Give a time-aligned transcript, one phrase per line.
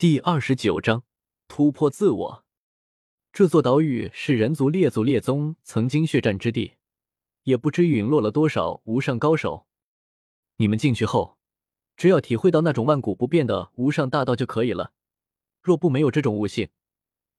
[0.00, 1.04] 第二十九章
[1.46, 2.44] 突破自我。
[3.34, 6.76] 这座岛屿是人族列祖列宗曾经血战之地，
[7.42, 9.66] 也不知陨落了多少无上高手。
[10.56, 11.36] 你们进去后，
[11.98, 14.94] 只要体会到那种万古不变的无上大道就可以了。
[15.60, 16.70] 若不没有这种悟性，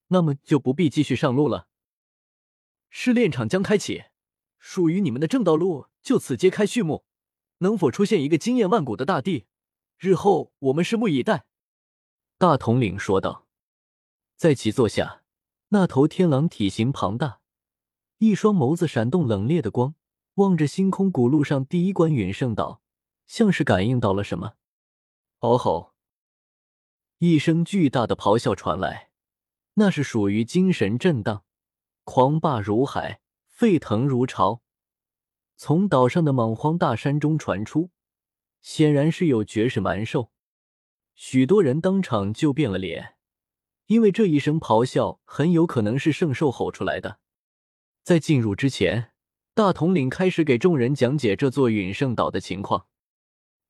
[0.06, 1.66] 那么就不必继续上路了。
[2.90, 4.04] 试炼场将开启，
[4.60, 7.04] 属于你们的正道路就此揭开序幕。
[7.58, 9.46] 能否出现一个惊艳万古的大地，
[9.98, 11.44] 日后我们拭目以待。
[12.42, 13.46] 大统领说道
[14.34, 15.22] ：“在其座下，
[15.68, 17.38] 那头天狼体型庞大，
[18.18, 19.94] 一双眸子闪动冷冽的光，
[20.34, 22.82] 望着星空古路上第一关陨圣岛，
[23.28, 24.54] 像是感应到了什么。
[25.38, 25.92] 嗷吼！
[27.18, 29.10] 一声巨大的咆哮传来，
[29.74, 31.44] 那是属于精神震荡，
[32.02, 34.62] 狂霸如海，沸腾如潮，
[35.54, 37.90] 从岛上的莽荒大山中传出，
[38.60, 40.32] 显然是有绝世蛮兽。”
[41.14, 43.16] 许多人当场就变了脸，
[43.86, 47.20] 因为这一声咆哮很有可能是圣兽吼出来的。
[48.02, 49.12] 在进入之前，
[49.54, 52.86] 大统领开始给众人讲解这座陨圣岛的情况。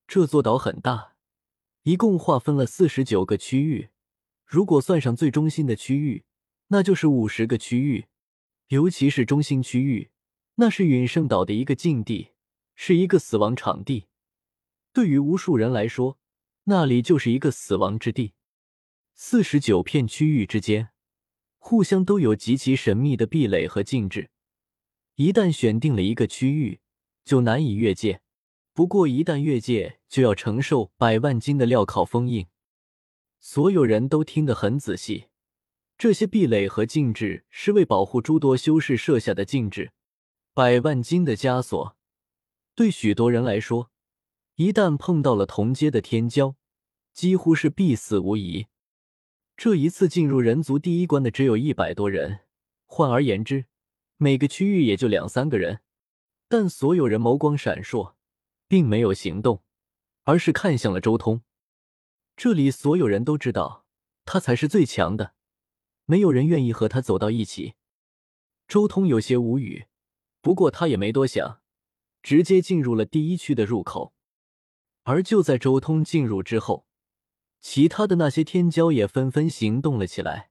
[0.06, 1.16] 这座岛很大，
[1.82, 3.90] 一共划分了四十九个区域，
[4.44, 6.24] 如果算上最中心的区域，
[6.68, 8.06] 那就是五十个区域。
[8.68, 10.10] 尤其是中心区域，
[10.54, 12.30] 那是陨圣岛的一个禁地，
[12.74, 14.06] 是一个死亡场地。
[14.94, 16.18] 对于无数人来说，
[16.64, 18.34] 那里就是一个死亡之地，
[19.14, 20.90] 四十九片区域之间
[21.58, 24.30] 互相都有极其神秘的壁垒和禁制，
[25.16, 26.80] 一旦选定了一个区域，
[27.24, 28.20] 就难以越界。
[28.72, 32.46] 不过一旦越界，就要承受百万斤的镣铐封印。
[33.38, 35.26] 所有人都听得很仔细，
[35.98, 39.92] 这些壁垒和禁制是为保护诸多修士设下的禁制。
[40.54, 41.96] 百万斤的枷锁，
[42.74, 43.91] 对许多人来说。
[44.62, 46.54] 一旦碰到了同阶的天骄，
[47.12, 48.68] 几乎是必死无疑。
[49.56, 52.42] 这一次进入人族第一关的只有一百多人，
[52.86, 53.64] 换而言之，
[54.18, 55.80] 每个区域也就两三个人。
[56.48, 58.14] 但所有人眸光闪烁，
[58.68, 59.64] 并没有行动，
[60.22, 61.42] 而是看向了周通。
[62.36, 63.84] 这里所有人都知道，
[64.24, 65.34] 他才是最强的，
[66.04, 67.74] 没有人愿意和他走到一起。
[68.68, 69.86] 周通有些无语，
[70.40, 71.60] 不过他也没多想，
[72.22, 74.11] 直接进入了第一区的入口。
[75.04, 76.86] 而就在周通进入之后，
[77.60, 80.50] 其他的那些天骄也纷纷行动了起来。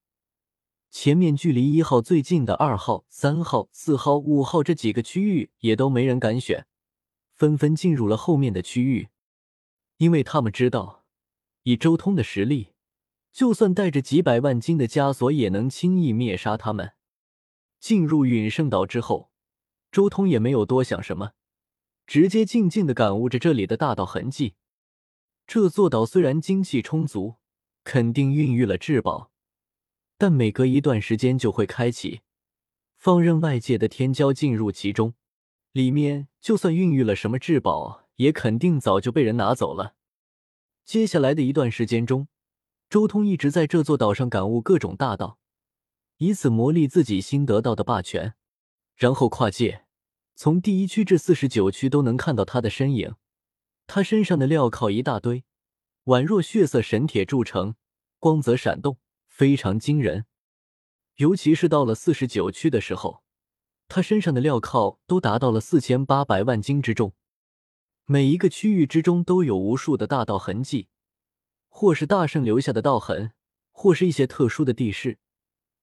[0.90, 6.68] 前面距离一号最近的二号、三号、四号、五号这几个区域也都没人敢选，
[7.34, 9.08] 纷纷进入了后面的区域，
[9.98, 11.06] 因为他们知道，
[11.64, 12.74] 以周通的实力，
[13.32, 16.92] 就算带着几百万斤的枷锁，也能轻易灭杀他们。
[17.80, 19.32] 进入陨圣岛之后，
[19.94, 21.32] 周通也没有多想什么。
[22.12, 24.56] 直接静静的感悟着这里的大道痕迹。
[25.48, 27.36] 这座岛虽然精气充足，
[27.86, 29.32] 肯定孕育了至宝，
[30.18, 32.20] 但每隔一段时间就会开启，
[32.98, 35.14] 放任外界的天骄进入其中。
[35.72, 39.96] 里面就算孕育了什么至宝，也肯定早就被人拿走了。
[40.84, 42.28] 接下来的一段时间中，
[42.90, 45.40] 周通一直在这座岛上感悟各种大道，
[46.18, 48.34] 以此磨砺自己新得到的霸权，
[48.98, 49.86] 然后跨界。
[50.42, 53.14] 从第一区至四十九区都能看到他的身影，
[53.86, 55.44] 他身上的镣铐一大堆，
[56.06, 57.76] 宛若血色神铁铸成，
[58.18, 58.98] 光泽闪动，
[59.28, 60.26] 非常惊人。
[61.18, 63.22] 尤其是到了四十九区的时候，
[63.88, 67.14] 他身上的镣铐都达到了四千八百万斤之重。
[68.06, 70.88] 每一个区域之中都有无数的大道痕迹，
[71.70, 73.34] 或是大圣留下的道痕，
[73.72, 75.20] 或是一些特殊的地势，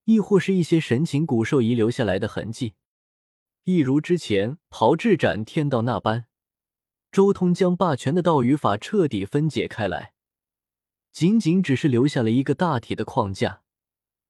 [0.03, 2.75] 亦或是一些神禽古兽遗留下来的痕迹。
[3.69, 6.25] 一如之前炮制斩天道那般，
[7.13, 10.15] 周通将霸权的道与法彻底分解开来，
[11.13, 13.61] 仅仅只是留下了一个大体的框架，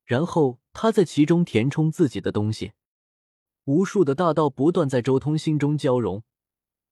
[0.04, 2.72] 然后他在其中填充自己的东西。
[3.66, 6.24] 无数的大道不断在周通心中交融，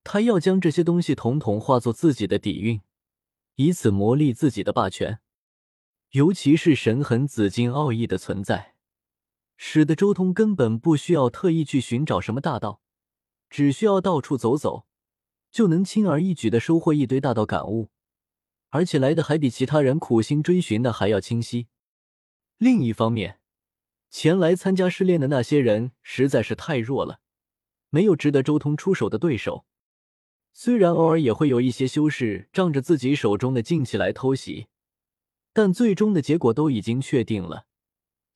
[0.05, 2.79] 他要将这些东西统统化作自己的底蕴，
[3.55, 5.19] 以此磨砺自己的霸权。
[6.11, 8.76] 尤其是神痕紫金奥义的存在。
[9.57, 12.81] 使得周通根本不需要特意去寻找什么大道，
[13.49, 14.85] 只需要到处走走，
[15.51, 17.89] 就能轻而易举的收获一堆大道感悟，
[18.69, 21.67] 而且来的还比其他人苦心追寻的还要清晰。
[22.57, 23.39] 另一方面，
[24.09, 27.19] 前来参加试炼的那些人实在是太弱了，
[27.89, 29.65] 没有值得周通出手的对手。
[30.53, 34.67] 虽然偶尔也会有一些修士仗着自己手中的劲气来偷袭，
[35.53, 37.65] 但最终的结果都已经确定了。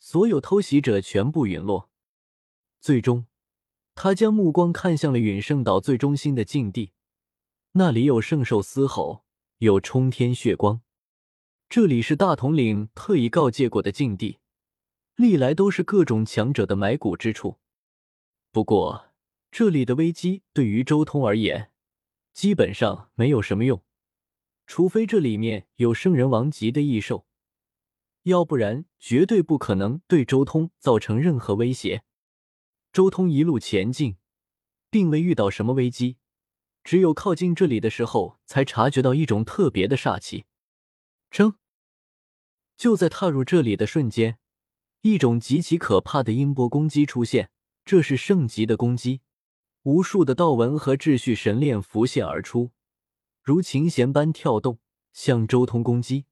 [0.03, 1.91] 所有偷袭者全部陨落。
[2.79, 3.27] 最终，
[3.93, 6.93] 他将目光看向了陨圣岛最中心的禁地，
[7.73, 9.23] 那里有圣兽嘶吼，
[9.59, 10.81] 有冲天血光。
[11.69, 14.39] 这里是大统领特意告诫过的禁地，
[15.15, 17.59] 历来都是各种强者的埋骨之处。
[18.51, 19.11] 不过，
[19.51, 21.71] 这里的危机对于周通而言，
[22.33, 23.83] 基本上没有什么用，
[24.65, 27.27] 除非这里面有圣人王级的异兽，
[28.23, 32.03] 要不然绝对不可能对周通造成任何威胁。
[32.93, 34.17] 周通一路前进，
[34.89, 36.17] 并未遇到什么危机，
[36.83, 40.45] 只有靠近这里的时候，才察觉到一种特别的煞气。
[41.29, 41.55] 争！
[42.77, 44.37] 就在踏入这里的瞬间，
[45.01, 47.49] 一种极其可怕的音波攻击出现。
[47.83, 49.21] 这是圣级的攻击，
[49.83, 52.71] 无数的道纹和秩序神链浮现而出，
[53.41, 54.79] 如琴弦般跳动，
[55.11, 56.25] 向周通攻击。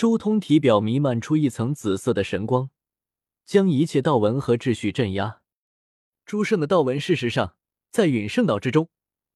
[0.00, 2.70] 周通体表弥漫出一层紫色的神光，
[3.44, 5.42] 将一切道纹和秩序镇压。
[6.24, 7.54] 诸圣的道纹，事实上
[7.90, 8.88] 在陨圣岛之中，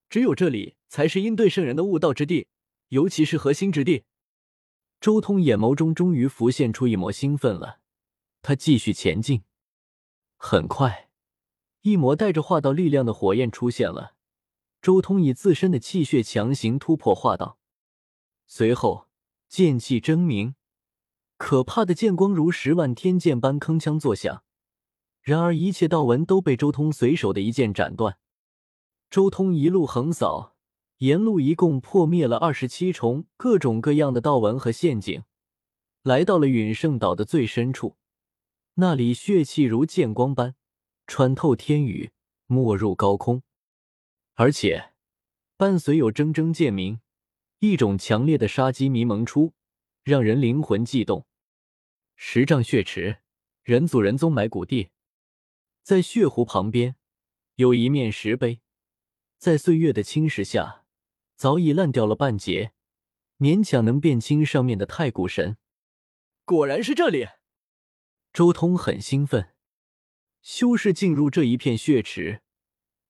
[0.08, 2.49] 只有这里才是应对圣人的悟道之地，
[2.88, 4.05] 尤其是核心之地。
[5.02, 7.81] 周通眼眸中终于浮现出一抹兴奋了，
[8.40, 9.43] 他继续前进。
[10.38, 11.10] 很快，
[11.82, 14.14] 一抹带着化道力量的火焰出现了。
[14.81, 17.58] 周通以自身的气血强行突破化道，
[18.46, 19.04] 随后
[19.56, 20.56] 剑气争鸣，
[21.37, 24.43] 可怕的剑光如十万天剑般铿锵作响。
[25.23, 28.19] 然而，一切道纹都被周通随手的一剑斩断。
[29.09, 30.56] 周通一路横扫。
[30.99, 35.23] 沿路一共破灭了二十七重各种各样的道纹和陷阱，
[36.03, 37.97] 来到了陨圣岛的最深处，
[38.75, 40.56] 那里血气如剑光般
[41.06, 42.11] 穿透天宇，
[42.49, 43.45] 没入高空，
[44.35, 44.95] 而且
[45.56, 46.99] 伴随有铮铮剑鸣，
[47.70, 49.55] 一种强烈的杀机迷蒙出，
[50.02, 51.26] 让人灵魂悸动。
[52.16, 53.19] 十丈血池，
[53.62, 54.90] 人祖人宗埋骨地，
[55.82, 56.96] 在血湖旁边
[57.56, 58.61] 有一面石碑，
[59.38, 60.82] 在岁月的侵蚀下。
[61.37, 62.72] 早已烂掉了半截，
[63.38, 65.56] 勉强能辨清上面的太古神。
[66.44, 67.26] 果然是这里，
[68.32, 69.50] 周通很兴奋。
[70.40, 72.43] 修士进入这一片血池，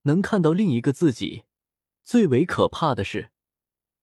[0.02, 1.44] 能看到另一个自己。
[2.02, 3.30] 最为可怕的是，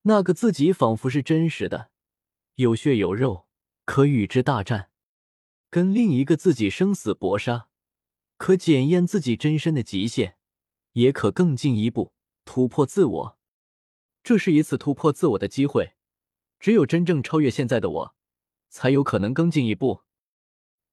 [0.04, 1.92] 那个自己仿佛是真实的，
[2.56, 3.46] 有血有肉，
[3.86, 4.90] 可与之大战，
[5.70, 7.68] 跟另一个自己生死搏杀，
[8.38, 10.38] 可检验自己真身的极限，
[10.94, 12.14] 也可更进一步
[12.46, 13.38] 突破自我。
[14.24, 15.94] 这是一次突破自我的机会，
[16.60, 18.16] 只有真正超越现在的我，
[18.70, 20.02] 才有可能更进一步。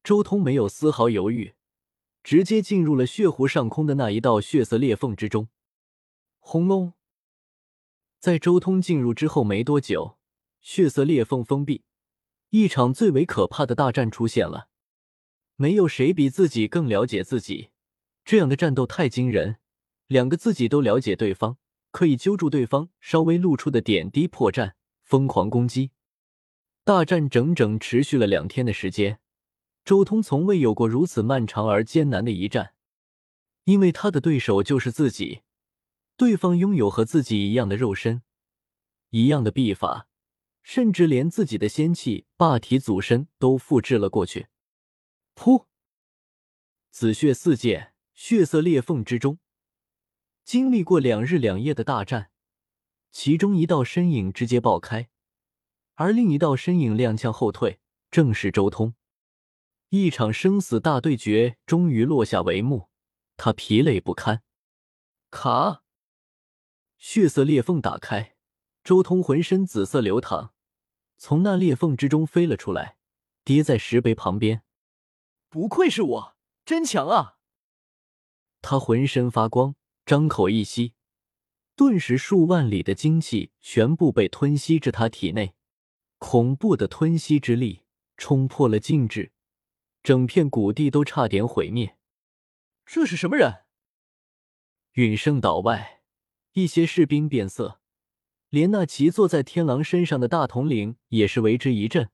[0.04, 1.54] 周通没有丝毫犹豫，
[2.22, 5.48] 直接进入了血湖上空的那一道血色裂缝之中。
[6.38, 6.92] 轰隆！
[8.18, 10.18] 在周通进入之后没多久，
[10.60, 11.84] 血色裂缝封闭，
[12.50, 14.68] 一场最为可怕的大战出现了。
[15.56, 17.70] 没有谁比自己更了解自己，
[18.24, 19.56] 这样的战斗太惊人，
[20.06, 21.58] 两个自己都了解对方。
[21.90, 24.72] 可以揪住对方稍微露出的点滴破绽，
[25.02, 25.90] 疯狂攻击。
[26.84, 29.20] 大战整整持续了两天的时间，
[29.84, 32.74] 周通从未有过如此漫长而艰难的一战，
[33.64, 35.40] 因为他的对手就是自己，
[36.18, 38.22] 对方拥有和自己一样的肉身，
[39.10, 40.08] 一样的臂法，
[40.64, 44.48] 甚至连自己的仙气霸体祖身都复制了过去。
[45.36, 45.66] 噗！
[46.90, 49.38] 紫血四溅，血色裂缝之中。
[50.44, 52.32] 经历过两日两夜的大战，
[53.12, 55.08] 其中一道身影直接爆开，
[55.94, 57.78] 而另一道身影踉跄后退，
[58.10, 58.94] 正是周通。
[59.90, 62.88] 一场生死大对决终于落下帷幕，
[63.36, 64.42] 他疲累不堪。
[65.30, 65.84] 卡，
[66.98, 68.36] 血色裂缝打开，
[68.84, 70.52] 周通浑身紫色流淌，
[71.16, 72.98] 从那裂缝之中飞了出来，
[73.44, 74.62] 跌在石碑旁边。
[75.48, 77.38] 不愧是我，真强啊！
[78.60, 79.74] 他浑身发光。
[80.04, 80.94] 张口一吸，
[81.76, 85.54] 顿时数万里的精气全部被吞吸至他体内，
[86.16, 87.82] 恐怖的吞吸之力
[88.16, 89.32] 冲破了禁制，
[90.02, 91.98] 整片谷地都差点毁灭。
[92.86, 93.66] 这是什么人？
[94.92, 95.97] 陨圣岛外，
[96.62, 97.80] 一些士兵变色，
[98.50, 102.10] 连那骑坐在天狼身上的大统领也是为之一震，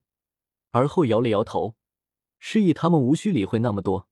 [0.69, 1.75] 而后摇了摇头，
[2.37, 4.07] 示意他们无需理会那么多。